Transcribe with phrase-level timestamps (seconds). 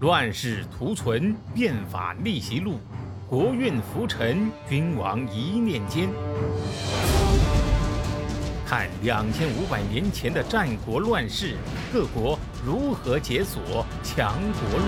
[0.00, 2.80] 乱世图存，变法逆袭路，
[3.28, 6.08] 国运浮沉，君王一念间。
[8.64, 11.54] 看两千五百年前的战国乱世，
[11.92, 14.86] 各国如何解锁强国路。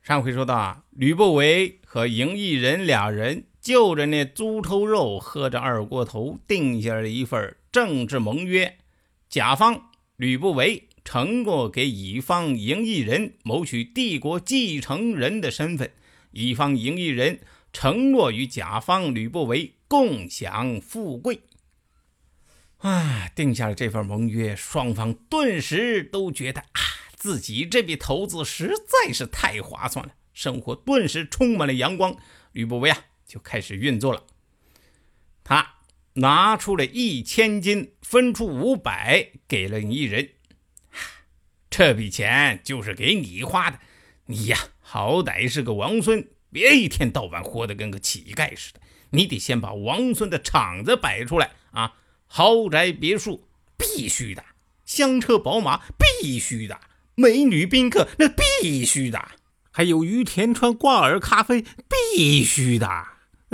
[0.00, 8.76] 上回说到啊，吕不韦和赢异人俩人就着那猪头肉，喝着二锅头，定下了一份政治盟约。
[9.28, 9.89] 甲方
[10.20, 10.86] 吕不韦。
[11.02, 15.90] 承诺给乙方赢异人谋取帝国继承人的身份，
[16.32, 17.40] 乙方赢异人
[17.72, 21.40] 承诺与甲方吕不韦共享富贵。
[22.76, 26.80] 啊，定下了这份盟约，双方顿时都觉得啊，
[27.16, 32.14] 自己这笔投资实在是太划算了，生活顿时充满了阳光。
[32.52, 34.24] 吕不韦啊，就开始运作了。
[35.42, 35.76] 他
[36.14, 40.30] 拿出了一千金，分出五百给了你一人。
[41.70, 43.78] 这笔钱就是给你花的，
[44.26, 48.80] 你呀，好歹是个王孙，别一天到晚活得跟个乞丐似的。
[49.10, 51.94] 你得先把王孙的场子摆出来啊！
[52.26, 54.44] 豪宅别墅必须的，
[54.84, 56.80] 香车宝马必须的，
[57.14, 59.32] 美女宾客那必须的，
[59.70, 62.88] 还有于田川挂耳咖啡必须的。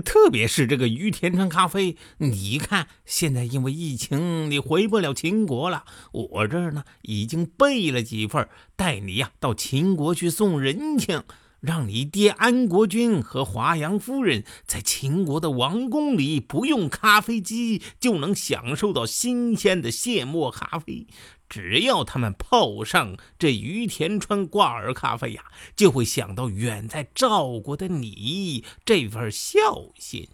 [0.00, 5.84] 特别是这个于田川咖啡，你看现在因为疫情，你回不了秦国了。
[6.12, 11.22] 我这儿呢，已经备了几份，带你呀到秦国去送人情，
[11.62, 21.06] 让你爹安国君和华阳夫人在秦国的王宫里不用咖啡机就能享受到新鲜的现磨咖啡。
[21.48, 25.44] 只要他们泡上这于田川挂耳咖啡呀，
[25.76, 30.28] 就会想到远在赵国的你这份孝心。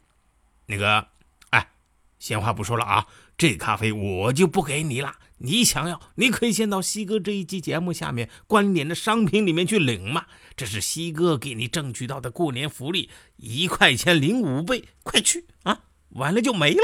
[0.64, 1.08] 那个，
[1.50, 1.72] 哎，
[2.18, 3.06] 闲话不说了啊，
[3.36, 5.16] 这咖啡我就不给你了。
[5.38, 10.26] 你想要，你可以先到西哥这一期节目下面关联的商品里面去领嘛。
[10.56, 15.84] 这是西哥给你争取到的过年福利，一块钱领五倍，快去啊！
[16.10, 16.82] 完了就没了。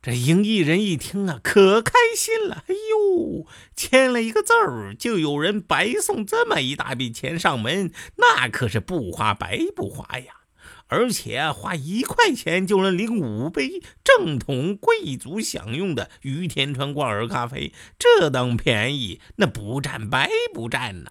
[0.00, 2.62] 这赢异人一听啊，可开心了。
[2.68, 10.42] 哎呦，签了一个字儿，就有人白送这么一大笔钱上门，那可是不花白不花呀！
[10.88, 21.10] 而且花一块钱就能领五杯正统贵族享用的于田川挂耳咖啡，这等便宜，那不占白不占呐！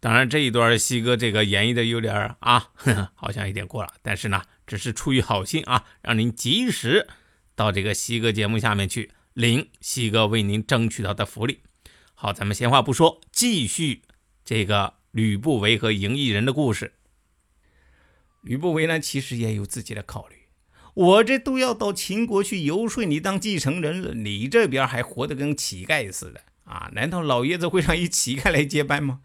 [0.00, 2.70] 当然，这一段西哥这个演绎的有点啊，
[3.14, 7.06] 好像有点过了，但是呢，只是出于好心啊，让您及时。
[7.54, 11.60] 到这个西哥节目下面去领西哥为您争取到的福利。
[12.14, 14.00] 好，咱们闲话不说，继续
[14.42, 16.94] 这个吕不韦和赢异人的故事。
[18.42, 20.36] 吕不韦呢，其实也有自己的考虑。
[20.94, 26.90] 我这都要到秦国去游说你当继承人了，你这边还活得跟乞丐似的啊？
[26.94, 29.20] 难道老爷子会让一乞丐来接班吗？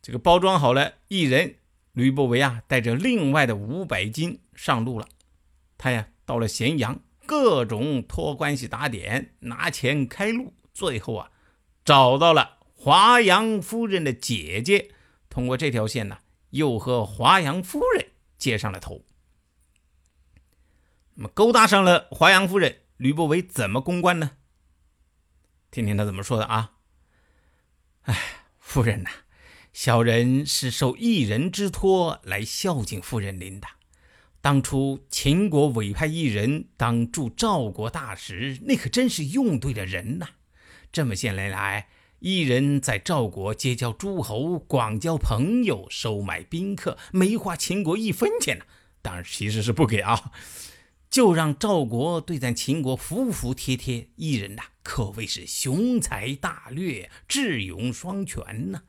[0.00, 1.56] 这个包装好了，一人
[1.92, 5.06] 吕不韦啊，带着另外的五百金上路了。
[5.76, 7.00] 他呀，到了咸阳。
[7.26, 11.30] 各种托关系打点，拿钱开路，最后啊，
[11.84, 14.92] 找到了华阳夫人的姐姐，
[15.28, 16.20] 通过这条线呢，
[16.50, 19.04] 又和华阳夫人接上了头。
[21.14, 24.32] 那么勾搭上了华阳夫人，吕不韦怎么公关呢？
[25.70, 26.72] 听听他怎么说的啊！
[28.02, 28.16] 哎，
[28.58, 29.10] 夫人呐，
[29.72, 33.68] 小人是受一人之托来孝敬夫人您的。
[34.40, 40.28] 当初秦国委派一人当驻赵国大使，那可真是用对了人呐。
[40.90, 41.88] 这么些年来，
[42.20, 48.64] 一人在赵国结交诸侯，广交朋友，收买宾客，没花秦国一分钱呢。
[49.02, 50.32] 当然，其实是不给啊，
[51.08, 54.08] 就让赵国对咱秦国服服帖帖。
[54.16, 58.82] 一人呐，可谓是雄才大略，智勇双全呐，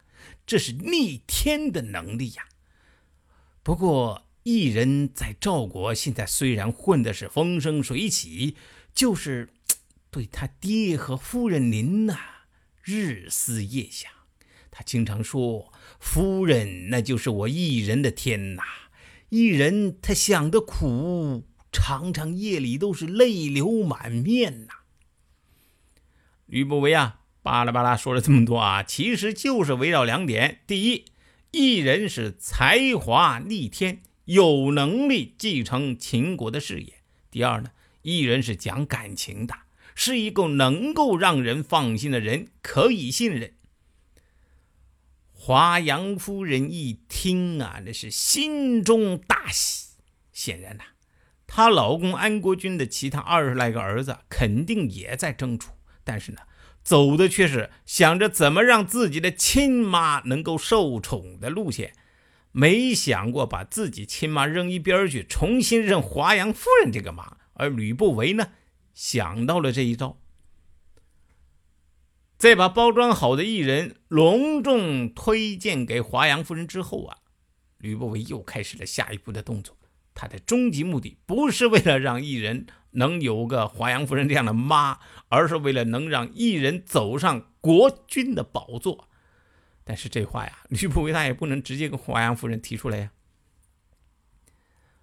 [0.46, 2.48] 这是逆天的能力呀。
[3.64, 4.26] 不过。
[4.44, 8.56] 异人在赵国现在虽然混的是风生水起，
[8.96, 9.50] 就是
[10.10, 12.18] 对他爹和夫人您呐
[12.90, 14.12] 日思夜想。
[14.72, 18.64] 他经常说：“夫人那就是我异人的天呐。”
[19.30, 24.74] 异人他想的苦，常常夜里都是泪流满面呐。
[26.48, 31.06] 吕不韦啊，巴拉巴拉说了这么多啊，其实就是围绕两点：第一，
[31.52, 34.02] 异人是才华逆天。
[34.26, 37.02] 有能力继承秦国的事业。
[37.32, 37.72] 第二呢，
[38.04, 39.56] 异人是讲感情的，
[40.02, 43.52] 是一个能够让人放心的人，可以信任。
[45.34, 49.98] 华阳夫人一听啊，那是心中大喜。
[50.32, 50.84] 显然呐，
[51.46, 55.76] 她老公安国君的其他二十来个儿子肯定也在争宠，
[56.06, 56.44] 但是呢，
[56.82, 61.92] 走的却是想着怎么让自己的亲妈能够受宠的路线，
[62.54, 67.36] 没想过把自己亲妈扔一边去，重新认华阳夫人这个妈。
[67.56, 68.54] 而吕不韦呢，
[69.00, 70.18] 想到了这一招，
[72.38, 77.20] 在把包装好的艺人隆重推荐给华阳夫人之后啊，
[77.78, 79.78] 吕不韦又开始了下一步的动作。
[80.14, 85.00] 他的终极目的不是为了让艺人能有个华阳夫人这样的妈，
[85.30, 89.08] 而是为了能让艺人走上国君的宝座。
[89.86, 93.12] 但是这话呀， 吕不韦他也不能直接跟华阳夫人提出来呀。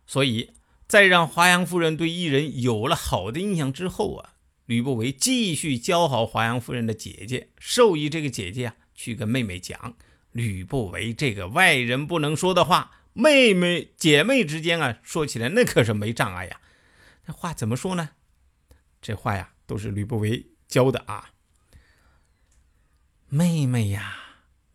[0.07, 0.53] 所以
[0.87, 4.35] 在让华阳夫人对艺人有了好的印象之后啊，
[4.67, 9.97] 吕不韦继续教好华阳夫人的姐姐，授意这个姐姐啊去跟妹妹讲
[10.33, 12.93] 吕不韦这个外人不能说的话。
[13.13, 16.61] 妹妹姐妹之间啊，说起来那可是没障碍呀。
[17.27, 18.11] 这话怎么说呢？
[19.01, 21.31] 这话呀，都是吕不韦教的啊。
[23.29, 24.17] 妹妹呀，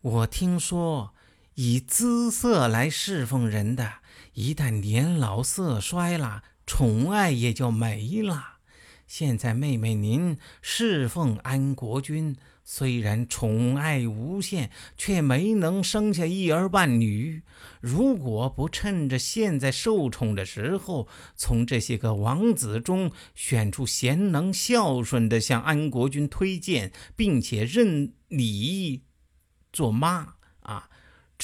[0.00, 1.14] 我听说
[1.54, 3.94] 以姿色来侍奉人的，
[4.34, 8.58] 一旦年老色衰了，宠爱也就没了。
[9.06, 12.36] 现在妹妹您侍奉安国君。
[12.64, 17.42] 虽然宠爱无限，却没能生下一儿半女。
[17.80, 29.02] 如果不趁着现在受宠的时候，从这些个王子中选出贤能孝顺的，向安国君推荐，并且认你
[29.72, 30.34] 做妈，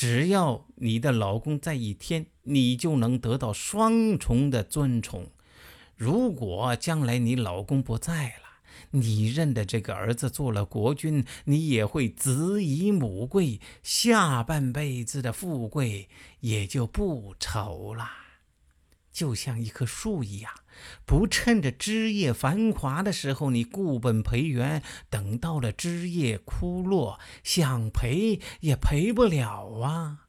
[0.00, 5.26] 只要你的老公在一天，你就能得到双重的尊崇。
[5.96, 8.62] 如果将来你老公不在了，
[8.92, 16.08] 你认的这个儿子做了国君，你也会子以母贵，下半辈子的富贵
[16.38, 18.27] 也就不愁了。
[19.18, 20.52] 就像一棵树一样，
[21.04, 24.80] 不趁着枝叶繁华的时候，你固本培元，
[25.10, 30.28] 等到了枝叶枯落，想赔也赔不了啊。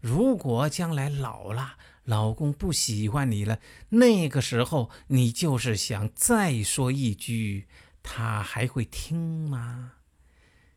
[0.00, 3.60] 如果将来老了，老公不喜欢你了，
[3.90, 7.68] 那个时候你就是想再说一句。
[8.02, 9.92] 他还会听吗？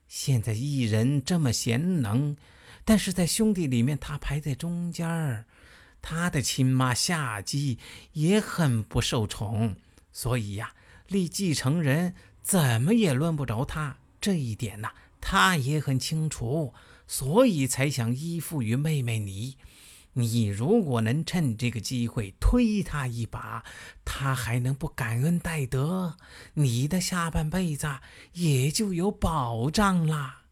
[0.07, 2.37] 现在艺人这么贤能，
[2.85, 5.47] 但是在兄弟里面他排在中间儿，
[6.01, 7.79] 他的亲妈夏姬
[8.13, 9.75] 也很不受宠，
[10.11, 10.73] 所以呀，
[11.07, 13.97] 立继承人怎么也轮不着他。
[14.19, 14.89] 这一点呢，
[15.21, 16.73] 他也很清楚，
[17.07, 19.57] 所以才想依附于妹妹你。
[20.13, 23.63] 你如果能趁这个机会推他一把，
[24.03, 26.17] 他还能不感恩戴德？
[26.55, 27.99] 你的下半辈子
[28.33, 30.45] 也就有保障啦。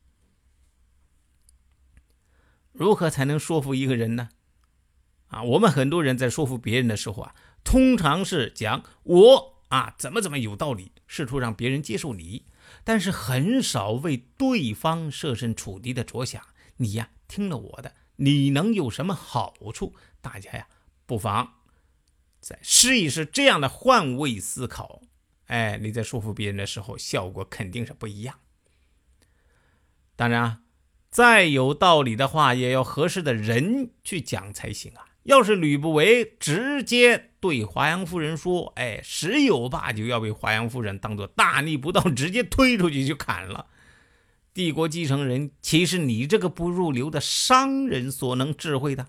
[2.71, 4.29] 如何才能说服一个人呢？
[5.35, 12.45] 啊，我们很多人在说服别人的时候啊，通常是讲我啊怎么怎么有道理，试图让别人接受你，
[12.85, 16.41] 但是很少为对方设身处地的着想。
[16.77, 17.95] 你呀，听了我的。
[18.15, 19.93] 你能有什么好处？
[20.21, 20.69] 大家呀，
[21.05, 21.55] 不妨
[22.39, 25.01] 再试一试这样的换位思考。
[25.47, 28.39] 哎，你在说服别人的时候，效果肯定是不一样。
[30.15, 30.61] 当然啊，
[31.09, 35.07] 再有道理的话，也要合适的人去讲才行啊。
[35.25, 43.65] 要是吕不韦直接对华阳夫人说：“哎，十有八九要被华阳夫人当做大逆不道，直接推出去就砍了。”
[44.53, 49.07] 帝国继承人岂是你这个不入流的商人所能智慧的？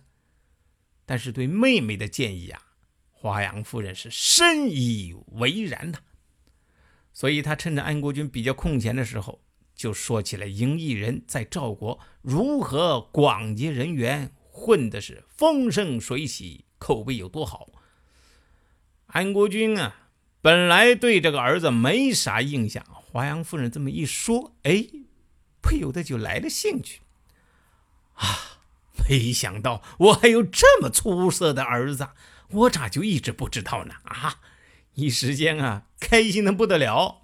[1.05, 2.63] 但是对妹妹的建议啊，
[3.11, 5.99] 华阳夫人是深以为然的。
[7.13, 9.43] 所以她趁着安国君比较空闲的时候，
[9.75, 14.33] 就说起了赢异人在赵国如何广结人缘，
[14.67, 17.69] 混的是风生水起，口碑有多好。
[19.07, 20.09] 安国君啊，
[20.43, 24.89] 本来对这个儿子没啥印象，华阳夫人这么一说，哎。
[25.63, 27.01] 不由得就来了兴趣
[28.15, 28.61] 啊！
[29.09, 32.11] 没想到我还有这么出色的儿子，
[32.51, 33.95] 我咋就一直不知道呢？
[34.05, 34.41] 啊！
[34.95, 37.23] 一时间啊，开心的不得了。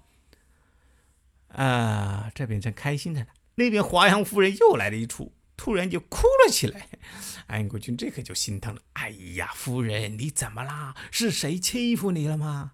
[1.49, 5.31] 啊，这边正开心着呢，那边华阳夫人又来了一出，
[5.63, 6.89] 突然就哭了起来。
[7.47, 8.81] 安国君这可就心疼了。
[8.91, 10.93] 哎呀，夫人，你怎么啦？
[11.09, 12.73] 是谁欺负你了吗？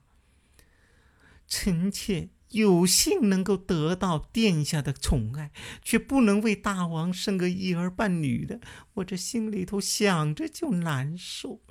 [1.48, 2.30] 臣妾。
[2.50, 5.52] 有幸能够得到殿下的宠爱，
[5.84, 8.60] 却不能为大王生个一儿半女的，
[8.96, 11.62] 我这心里头想着就难受。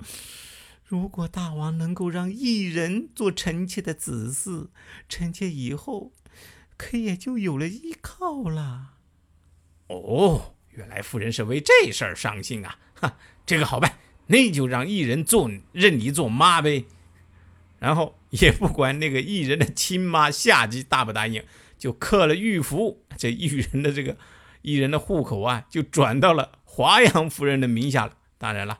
[0.85, 4.69] 如果大王能够让一人做臣妾的子嗣，
[5.09, 6.13] 臣妾以后
[6.77, 8.93] 可也就有了依靠了。
[9.87, 12.79] 哦，原来夫人是为这事儿伤心啊！
[12.95, 16.85] 哈，这个好办，那就让一人做认你做妈呗。
[17.79, 21.43] 然后也不管那个艺人的亲妈夏姬答不答应，
[21.77, 24.17] 就刻了玉符，这一人的这个
[24.61, 28.17] 一人的户口啊，就转到了华阳夫人的名下了。
[28.37, 28.79] 当然了，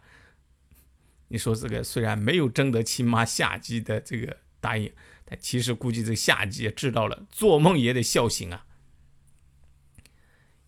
[1.28, 4.90] 你说这个虽然没有征得亲妈夏姬的这个答应，
[5.26, 8.66] 但其实估计这夏姬也知道了，做梦也得笑醒啊。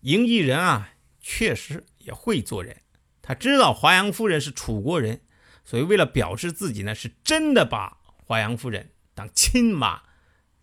[0.00, 2.82] 赢异人啊，确实也会做人，
[3.22, 5.20] 他知道华阳夫人是楚国人，
[5.64, 10.02] 所以为了表示自己呢是真的把华阳夫人当亲妈，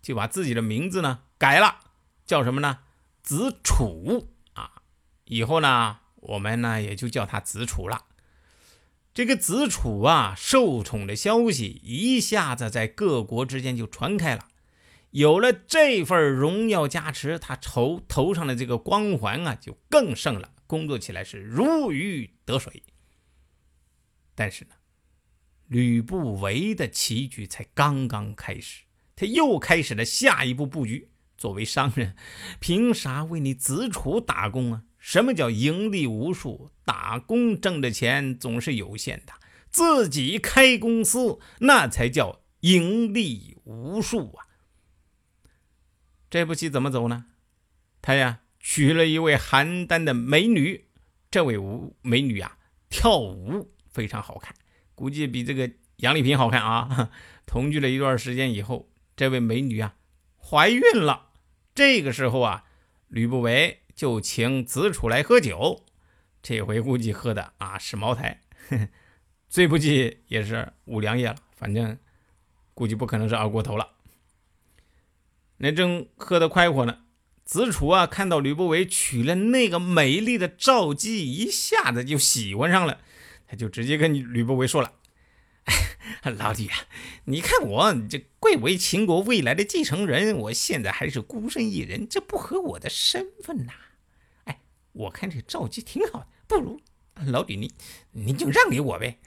[0.02, 1.80] 就把自己的名字呢改了，
[2.26, 2.80] 叫什么呢？
[3.22, 4.82] 子楚啊，
[5.24, 8.04] 以后呢我们呢也就叫他子楚了。
[9.14, 14.46] 这个子楚啊，受宠的消息一下子在各国之间就传开了。
[15.10, 22.82] 有了这份荣耀加持，他头头上的这个光环啊，就更盛了，工作起来是如鱼得水。
[24.34, 24.70] 但是呢，
[25.66, 28.84] 吕不韦的棋局才刚刚开始，
[29.16, 31.08] 他又开始了下一步布局。
[31.36, 32.14] 作为商人，
[32.60, 34.82] 凭啥为你子楚打工啊？
[34.98, 36.70] 什么叫盈利无数？
[36.84, 39.32] 打工挣的钱总是有限的，
[39.70, 44.46] 自己开公司那才叫盈利无数啊！
[46.30, 47.26] 这步棋怎么走呢？
[48.00, 50.86] 他呀娶了一位邯郸的美女，
[51.30, 52.56] 这位舞美女啊
[52.88, 54.54] 跳舞非常好看，
[54.94, 57.10] 估计比这个杨丽萍好看啊。
[57.44, 59.96] 同居了一段时间以后，这位美女啊
[60.38, 61.30] 怀孕了。
[61.74, 62.64] 这个时候啊，
[63.08, 63.78] 吕不韦。
[63.92, 65.84] 就请子楚来喝酒，
[66.42, 68.40] 这回估计喝的啊是茅台，
[69.50, 71.98] 最不济也是五粮液了，反正
[72.72, 73.86] 估计不可能是二锅头了。
[75.62, 77.00] 那正喝得快活呢，
[77.44, 83.00] 子楚啊看到吕不韦娶了那个美丽的赵姬，一下子就喜欢上了，
[83.46, 84.94] 他就直接跟吕不韦说了
[86.38, 86.76] ：“老弟啊，
[87.24, 93.72] 你看我这贵为秦国未来的继承人，我现在还是孤身一人，这不合我的身份呐。”
[94.44, 94.60] 哎
[94.92, 96.80] 我看这赵姬挺好的，不如
[97.26, 97.70] 老李你
[98.12, 99.18] 你就让给我呗。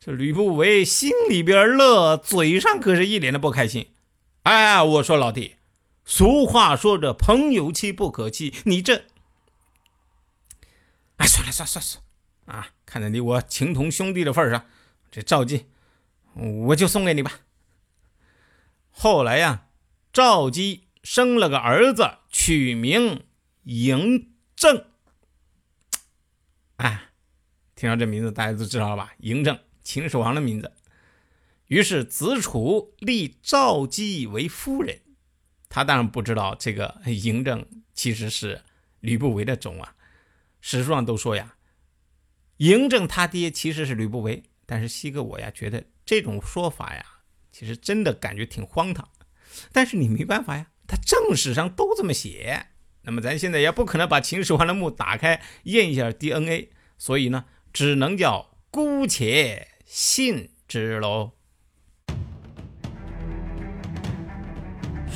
[0.00, 3.90] 这吕不韦心里边乐，嘴上可是一脸的不开心。
[4.50, 5.54] 哎，我说老弟，
[6.04, 9.04] 俗话说着朋友妻不可欺，你这……
[11.18, 12.02] 哎，算了算了算
[12.48, 12.70] 了啊！
[12.84, 14.66] 看在你我情同兄弟的份上，
[15.08, 15.66] 这赵姬
[16.34, 17.42] 我就送给你吧。
[18.90, 19.68] 后来呀，
[20.12, 23.22] 赵姬生了个儿子，取名
[23.64, 24.26] 嬴。
[24.56, 24.84] 政，
[26.78, 27.10] 哎，
[27.76, 29.12] 听到这名字大家都知道了吧？
[29.20, 30.72] 嬴政，秦始皇的名字。
[31.70, 35.02] 于是子楚立赵姬为夫人，
[35.68, 38.62] 他当然不知道这个嬴政其实是
[38.98, 39.94] 吕不韦的种啊。
[40.60, 41.54] 史书上都说呀，
[42.58, 44.42] 嬴政他爹其实是吕不韦。
[44.66, 47.04] 但是西哥我呀觉得这种说法呀，
[47.52, 49.08] 其实真的感觉挺荒唐。
[49.72, 52.66] 但是你没办法呀，他正史上都这么写。
[53.02, 61.34] 那么咱现在也不可能把秦始皇的墓打开验一下 DNA，所以呢，只能叫姑且信之喽。